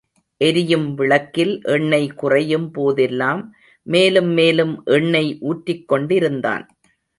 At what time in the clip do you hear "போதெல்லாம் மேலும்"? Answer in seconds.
2.71-4.31